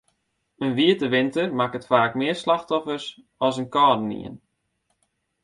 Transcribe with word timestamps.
In 0.65 0.71
wiete 0.77 1.07
winter 1.15 1.45
makket 1.59 1.87
faak 1.89 2.13
mear 2.19 2.37
slachtoffers 2.41 3.05
as 3.45 3.55
in 3.61 3.71
kâldenien. 3.75 4.35